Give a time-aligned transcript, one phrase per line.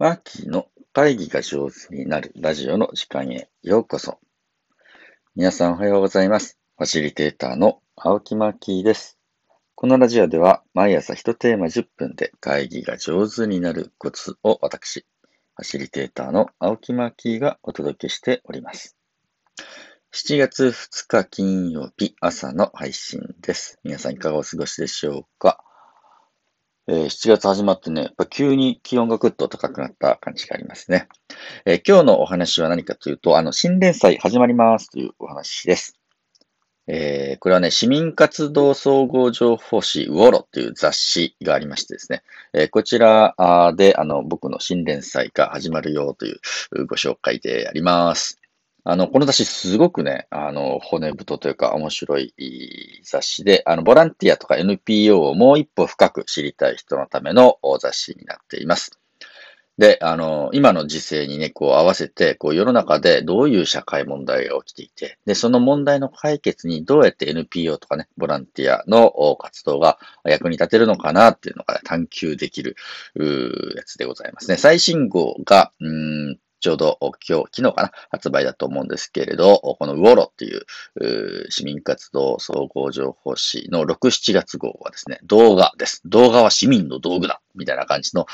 [0.00, 4.18] マーキーの会議が上手になるラジオの時間へようこそ。
[5.36, 6.58] 皆さんおはようございます。
[6.78, 9.18] ファシリテーターの青木マーキーです。
[9.74, 15.04] このラジオでは毎朝1テーマ10分で会議が上手になるコツを私、
[15.54, 18.96] ファシリテーターの青木マーキーがお届けしております。
[20.14, 23.78] 7月2日金曜日朝の配信です。
[23.84, 25.62] 皆さんいかがお過ごしでしょうか？
[26.86, 31.08] えー、7月始まってね、やっぱ急に気温がぐっと高くなった感じがありますね。
[31.64, 36.00] えー、今日のお話は何かというと、あの、新連載始まりますというお話です。
[36.86, 43.34] えー、これはね、市民活動総合情報誌ウォロという雑誌がありましてですね、えこちら
[43.76, 46.40] であの僕の新連載が始まるよという
[46.86, 48.39] ご紹介であります。
[48.84, 52.34] あの、この雑誌すごくね、あの、骨太というか面白い
[53.04, 59.00] 雑誌で、あの、ボランティアとか NPO をもう一歩深く知りたい人のための雑誌になっています。
[59.80, 72.76] で、あの、今の時勢にね、こう合わせて、こう世の中でどういう社会問題が起きていて、で、その問題の解決にどうやって NPO とかね、ボランティアの活動が役に立てるのかなっていうのが、ね、探求できる、
[73.74, 74.58] やつでございますね。
[74.58, 80.66] 最新号が、うんちょうど今日、昨日かな、発売だと思うんですけれど、このウォロっていう
[81.50, 86.02] 市民活動総合情報誌の6、7月号はですね、動画です。
[86.04, 88.26] 動画は市民の道具だみたいな感じの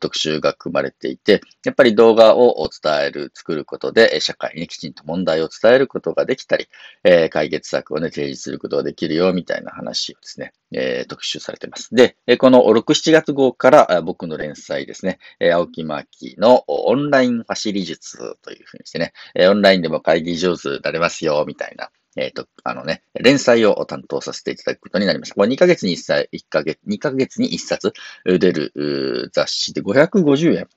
[0.00, 6.68] 特集が組まれていて、やっぱり動画を伝える、作ることで、社会にきちんと問題を伝えることができたり、
[7.04, 11.94] え解決策をね、提示することができるよ、みたいな話をですね、え特集されています。
[11.94, 15.18] で、この6、7月号から僕の連載ですね、
[15.52, 19.12] 青木マーキーのオンラインファシリ術というふうにしてね、
[19.48, 25.34] オンラインでも会議上手になれますよ、みたいなえっ、ー、と、あのね、連載を担当させていただくことになりました。
[25.34, 27.92] これ2ヶ月に1歳、1ヶ月、2ヶ月に1冊
[28.24, 30.68] 出る雑誌で550円。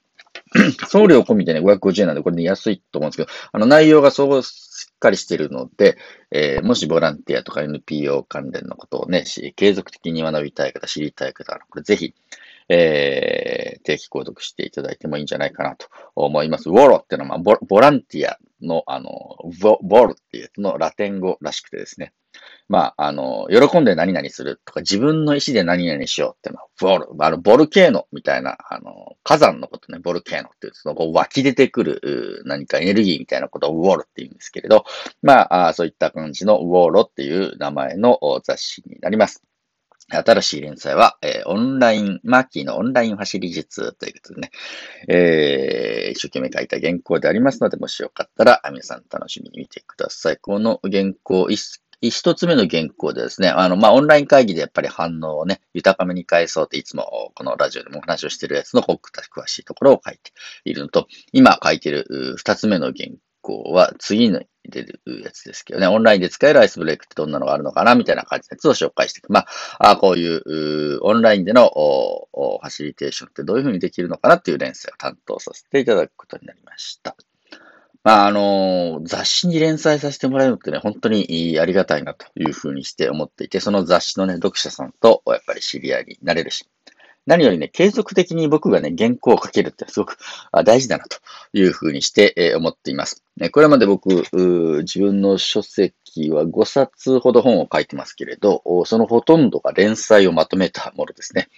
[0.87, 5.97] 送料込みでね、550円なんで、これね、安いと思うんですけど、あの、内容がそうしっかりしてるので、
[6.31, 9.23] えー、もしボランティアとか NPO 関連のことをね、
[9.55, 12.13] 継続的に学びたい方、知りたい方、これぜひ、
[12.67, 16.69] えー、定期購読していただいてもいいんじゃないかなと思います。
[16.69, 19.11] ウォロっていうのは、まあ、ボランティアの、あの、
[19.61, 22.13] ボボルっていうやつのラテン語らしくてですね。
[22.67, 34.85] まあ、あの、喜んで何々するとか、自分の意思で何々しようっていうのは、ボル、あの、ボルケーノみたいな、あの、火山のことね、ボルケーノっていう、その、こう湧き出てくる、何かエネルギーみたいなことをウォールって言うんですけれど、
[35.21, 39.43] まあ、そういった感じのウォーロっていう名前の雑誌になります。
[40.09, 44.51] 新しい連載は、えー、オンライン、マーキーのオンラインファシリ術ということでね、
[45.07, 50.37] えー、一生懸命書いた原稿でありますので、もしよかったら皆さん楽しみに見てください。
[50.37, 51.47] この原稿、
[52.01, 58.97] 一つ目の原稿でですね、あの、まあ、オンライン会議でやっぱり反応をね、豊かめに返そうっていつもこのラジオでもお話をしてるやつの詳
[59.47, 60.31] しいところを書いて
[60.65, 63.09] いるのと、今書いている二つ目の原
[63.41, 69.31] 稿は次の出るやつですけどね、オンラインで使えるアイスブレイクってどんなのがあるのかなみたいな感じのやつを紹介していく。
[69.31, 69.45] ま
[69.79, 77.15] あ、あこういうオンラインでのファシリテーションってどういうふうにできるのかなっていう連載を担当させていただくことになりました。
[78.05, 86.69] まあ、あの、雑誌に連載させてもらえるのってね、本当にありがたいなというふうにして思っていて、その雑誌のね、読者さんとやっぱり知り合いになれるし、
[87.25, 90.17] 何よりね、継続的に僕がね、原稿を書けるってすごく
[90.63, 91.17] 大事だなと
[91.53, 93.23] いうふうにして思っています。
[93.51, 94.23] これまで僕、
[94.83, 101.49] 自分の書籍は5冊ほど本を書いてますけれど、そのほとんどが連載をまとめたものですね。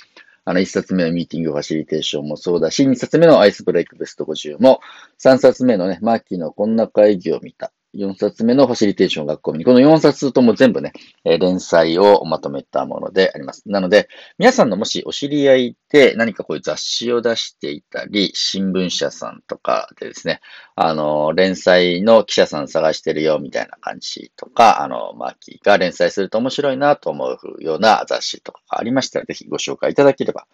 [0.46, 4.80] あの、1冊目のミーティングファシリテーションもそうだし、2冊目のアイスブレイクベスト50も、
[5.20, 7.74] 3冊目のね、マーキーのこんな会議を見た。
[7.98, 10.94] 4冊目のファシリテーション学校に、この4冊とも全部ね、
[11.26, 13.64] え連載をまとめたものであります。
[13.66, 20.42] なので、皆さんのもしお知り合いで何かこういう雑誌を出していたり、新聞社さんとかでですね、
[20.76, 30.46] あの、連載の記者さん探してるよみたいな感じとか、あの、マーキーが連載すると面白いなと思うような雑誌とかがありましたら、ぜひご紹介いただければ、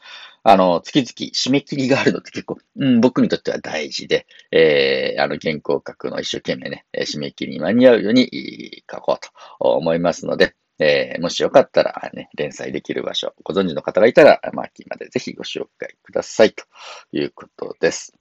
[0.44, 16.64] あの、月々締め切りがあるのって結構、うん、僕にとっては大事で、えー、あの、原稿書くの一生懸命ね、締め切りに間に合うように書こうと思いますので、えー、もしよかったらね、連載できる場所、ご存知の方がいたら、マーキーまでぜひご紹介くださいと
[17.12, 18.14] いうことです。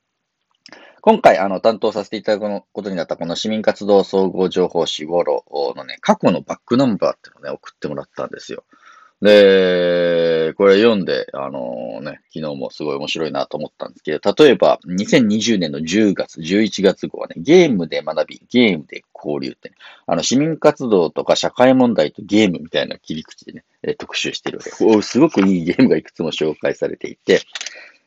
[1.01, 5.45] 今回、あの、担当させていただくことになったこの市民活動総合情報誌ゴロ
[5.77, 8.65] のね、過去のバックナンバーっていうのをね、送ってもらったんですよ。
[9.23, 19.77] で、これ読んで、あのね、昨日もすごい面白いなと思ったんですけど、例えば、2020年の10月、11月号はね、ゲームで学び、ゲームで交流って、ね、
[20.09, 25.03] あの、市民活動とか社会問題とゲームみたいな切り口でね、え特集してるわけ。
[25.03, 27.43] すごくいいゲームがいくつも紹介されていて、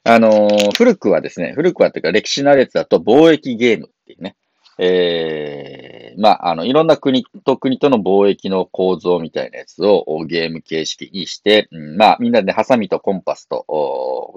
[0.03, 4.35] あの、古くはですね、古くはっていうか歴史のあるやつだと貿易ゲームっていうね、
[4.79, 13.65] ええまあ、あの、いろんな国と国との貿易の構造みたいなやつをゲーム形式にして、うん、まあ、みんなでハサミとコンパスと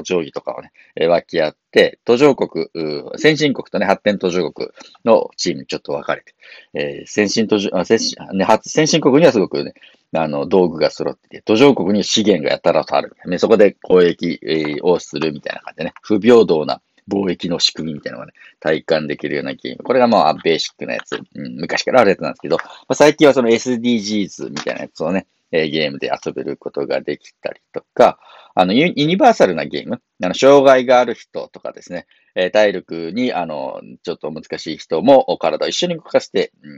[0.05, 2.69] 定規とかをね、分け合って、途上国、
[3.17, 4.71] 先進国とね、発展途上国
[5.05, 6.35] のチームにちょっと分かれて、
[6.75, 9.75] えー、先進途上、先進、ね、先進国にはすごくね、
[10.15, 13.17] あの、道具が揃ってて、途上国に資源がやたらとある。
[13.27, 19.85] ね、そこで交易をするみたいな感じでね、不平等な貿易の仕組みみたいなのがね、体感できるようなゲーム。
[19.85, 21.17] これがまあ、ベーシックなやつ。
[21.35, 28.19] うん、昔からあるやつなんですけど、まあ、最近はその SDGs みたいなやつをね、え、ゲームで遊べることができたりとか、
[28.55, 36.73] あの、ユニバーサルなゲーム、あの、障害がある人とかですね、え、体力に、あの、ちょっと難しい人もお体を一緒に動かして、うん、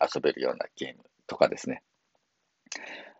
[0.00, 1.82] 遊べるようなゲームとかですね。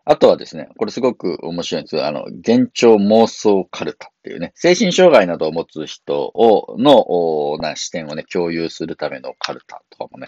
[0.05, 2.07] あとはですね、これすごく面白いんですよ。
[2.07, 10.27] あの、幻聴妄想カルタっていうね、精神障害などを持つ人を、の、な視点をね、共有するためのカルタとかもね、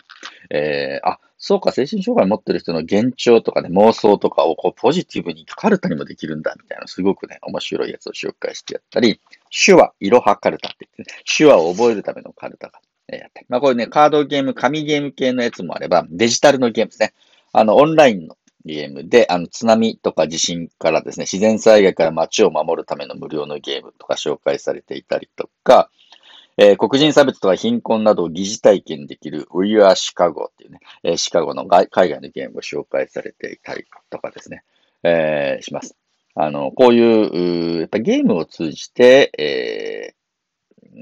[0.51, 13.47] えー、あ、そうか、精神障害持ってる人の幻聴とかね、妄想とかをこうポジティブにカルタにもできるんだ、みたいな、すごくね、面白いやつを紹介してやったり、手話、いろはカルタって言ってね、手話を覚えるためのカルタが、えやったり。
[13.49, 17.15] まあこれね、カードゲーム、紙ゲーム系のやつもあれば、デジタルのゲームですね。
[17.53, 18.37] あの、オンラインの
[18.69, 25.91] ゲームで、あの、津波とか地震からですね、自然災害から街を守るための無料のゲームとか紹介されていたりとか、
[26.59, 34.65] えー、黒人差別とか貧困などを疑似体験できる We Are Chicago っていうね、えー、シカゴの海外のゲームを紹介されていたりとかですね、
[35.03, 35.97] えー、します。
[36.35, 40.15] あの、こういう、やっぱゲームを通じて、え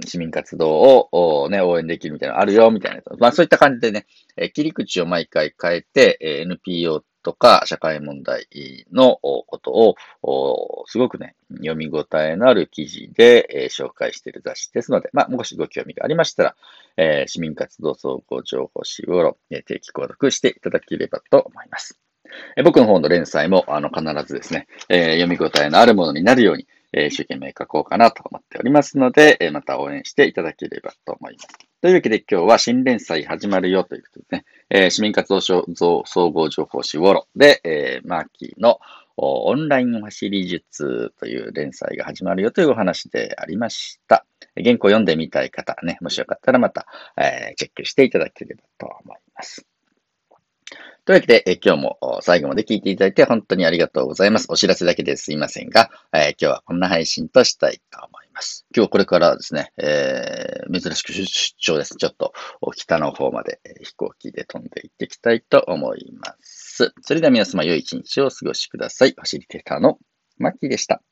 [0.04, 3.02] 市民活動を、ね、応援できるみたいなのあるよ、みたいな。
[3.18, 8.46] まあそういった感じでね、え切り口を毎回変えて、え NPO とか社会問題
[8.92, 9.72] のこと
[10.22, 16.56] を、すごくね、読み応えのある記事で、え紹介している雑誌ですので、まあ、もしご興味がありましたら、
[16.96, 21.98] え市民活動総合情報誌を定期購読していただければと思います。
[22.56, 31.48] え僕の方の連載も、あの、必ずですね、え読み応えのあるものになるように、え一生懸命書こうかなと思っておりますので、えまた応援していただければと思います。
[31.80, 38.80] というわけで今日は新連載始まるよということですね、えー、市民活動所総合情報誌ウォロで、えー、マーキーの
[39.16, 44.26] オンライン走り術という連載が始まるよというお話でありました。
[44.56, 46.86] 原稿読んでみたい方ね、もしよかったらまた、
[47.16, 49.66] えー、チェックしていただければと思います。
[51.06, 54.46] というわけで、え今日も最後まで聞いていただいて本当にありがとうございます。
[54.50, 58.66] お知らせだけですいませんが、え、今日はこんな配信としたいと思います。
[58.74, 61.94] 今日これからですね、えー、珍しく出張です。
[61.94, 62.32] ちょっと
[62.74, 66.92] 北の方まで飛行機で飛んで行ってきたいと思います。
[67.02, 69.12] それでは皆様良い一日をお過ごしください。
[69.12, 70.00] ファシリテーターの
[70.38, 71.02] マッキーでした。